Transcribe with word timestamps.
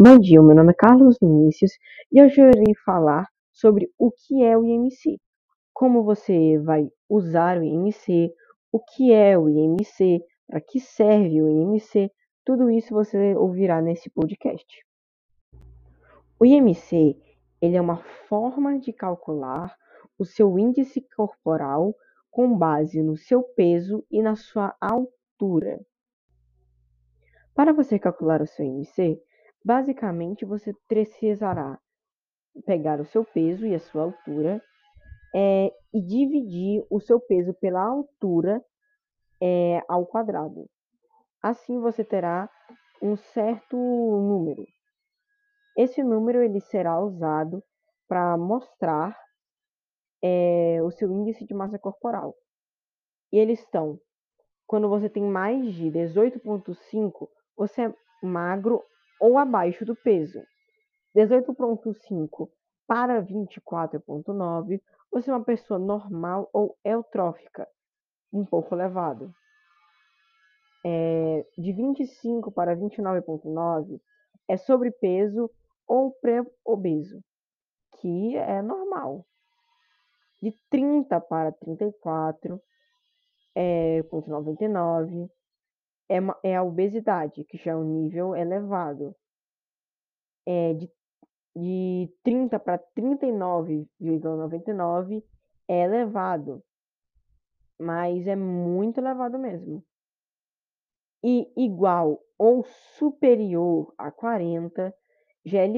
Bom 0.00 0.18
dia, 0.18 0.40
meu 0.40 0.54
nome 0.54 0.70
é 0.70 0.74
Carlos 0.74 1.18
Vinícius 1.20 1.72
e 2.10 2.22
hoje 2.22 2.40
eu 2.40 2.48
irei 2.48 2.74
falar 2.84 3.26
sobre 3.52 3.90
o 3.98 4.10
que 4.10 4.42
é 4.42 4.56
o 4.56 4.64
IMC, 4.64 5.20
como 5.74 6.02
você 6.02 6.58
vai 6.58 6.88
usar 7.08 7.58
o 7.58 7.62
IMC, 7.62 8.32
o 8.72 8.80
que 8.80 9.12
é 9.12 9.36
o 9.36 9.50
IMC, 9.50 10.24
para 10.46 10.62
que 10.62 10.80
serve 10.80 11.42
o 11.42 11.48
IMC, 11.48 12.10
tudo 12.42 12.70
isso 12.70 12.94
você 12.94 13.34
ouvirá 13.36 13.82
nesse 13.82 14.08
podcast. 14.08 14.66
O 16.40 16.46
IMC 16.46 17.16
ele 17.60 17.76
é 17.76 17.80
uma 17.80 17.98
forma 18.28 18.78
de 18.78 18.94
calcular 18.94 19.76
o 20.18 20.24
seu 20.24 20.58
índice 20.58 21.06
corporal 21.14 21.94
com 22.30 22.56
base 22.56 23.02
no 23.02 23.16
seu 23.16 23.42
peso 23.42 24.02
e 24.10 24.22
na 24.22 24.36
sua 24.36 24.74
altura. 24.80 25.80
Para 27.58 27.72
você 27.72 27.98
calcular 27.98 28.40
o 28.40 28.46
seu 28.46 28.64
IMC, 28.64 29.20
basicamente 29.64 30.44
você 30.44 30.72
precisará 30.86 31.76
pegar 32.64 33.00
o 33.00 33.04
seu 33.04 33.24
peso 33.24 33.66
e 33.66 33.74
a 33.74 33.80
sua 33.80 34.04
altura 34.04 34.62
é, 35.34 35.72
e 35.92 36.00
dividir 36.00 36.86
o 36.88 37.00
seu 37.00 37.18
peso 37.18 37.52
pela 37.54 37.82
altura 37.82 38.64
é, 39.42 39.82
ao 39.88 40.06
quadrado. 40.06 40.70
Assim 41.42 41.80
você 41.80 42.04
terá 42.04 42.48
um 43.02 43.16
certo 43.16 43.76
número. 43.76 44.64
Esse 45.76 46.00
número 46.04 46.40
ele 46.40 46.60
será 46.60 47.00
usado 47.00 47.60
para 48.06 48.36
mostrar 48.36 49.18
é, 50.22 50.78
o 50.84 50.92
seu 50.92 51.10
índice 51.10 51.44
de 51.44 51.54
massa 51.54 51.76
corporal. 51.76 52.36
E 53.32 53.36
eles 53.36 53.58
estão, 53.58 53.98
quando 54.64 54.88
você 54.88 55.10
tem 55.10 55.24
mais 55.24 55.74
de 55.74 55.90
18,5, 55.90 57.28
você 57.58 57.86
é 57.86 57.94
magro 58.22 58.82
ou 59.20 59.36
abaixo 59.36 59.84
do 59.84 59.96
peso. 59.96 60.40
18,5 61.14 62.48
para 62.86 63.20
24,9, 63.20 64.80
você 65.10 65.30
é 65.30 65.34
uma 65.34 65.44
pessoa 65.44 65.78
normal 65.78 66.48
ou 66.52 66.78
eutrófica, 66.84 67.68
um 68.32 68.44
pouco 68.44 68.74
elevado. 68.74 69.34
É, 70.86 71.44
de 71.58 71.72
25 71.72 72.52
para 72.52 72.76
29,9 72.76 74.00
é 74.46 74.56
sobrepeso 74.56 75.50
ou 75.86 76.12
pré-obeso, 76.12 77.20
que 78.00 78.36
é 78.36 78.62
normal. 78.62 79.26
De 80.40 80.56
30 80.70 81.20
para 81.20 81.50
34 81.50 82.62
é 83.56 84.02
ponto 84.04 84.30
99 84.30 85.28
é, 86.08 86.16
é 86.42 86.56
a 86.56 86.62
obesidade, 86.62 87.44
que 87.44 87.58
já 87.58 87.72
é 87.72 87.76
um 87.76 87.84
nível 87.84 88.34
elevado. 88.34 89.14
É 90.46 90.72
de, 90.74 90.90
de 91.54 92.10
30 92.22 92.58
para 92.58 92.78
39,99 92.96 95.22
é 95.68 95.84
elevado, 95.84 96.64
mas 97.78 98.26
é 98.26 98.34
muito 98.34 98.98
elevado 98.98 99.38
mesmo. 99.38 99.84
E 101.22 101.52
igual 101.56 102.22
ou 102.38 102.64
superior 102.96 103.92
a 103.98 104.10
40 104.10 104.94
já 105.44 105.58
é, 105.58 105.68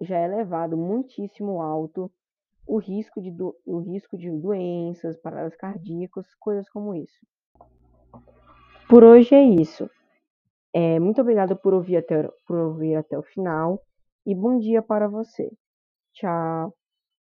já 0.00 0.18
é 0.18 0.24
elevado 0.24 0.76
muitíssimo 0.76 1.60
alto 1.60 2.10
o 2.66 2.78
risco 2.78 3.22
de, 3.22 3.30
do, 3.30 3.56
o 3.64 3.78
risco 3.78 4.18
de 4.18 4.28
doenças, 4.30 5.16
paradas 5.18 5.54
cardíacas, 5.54 6.26
coisas 6.40 6.68
como 6.70 6.94
isso. 6.94 7.24
Por 8.88 9.02
hoje 9.02 9.34
é 9.34 9.42
isso. 9.42 9.90
É, 10.72 11.00
muito 11.00 11.20
obrigada 11.20 11.56
por 11.56 11.74
ouvir, 11.74 11.96
até, 11.96 12.28
por 12.46 12.58
ouvir 12.58 12.94
até 12.96 13.18
o 13.18 13.22
final 13.22 13.82
e 14.24 14.34
bom 14.34 14.58
dia 14.58 14.82
para 14.82 15.08
você. 15.08 15.50
Tchau. 16.12 16.72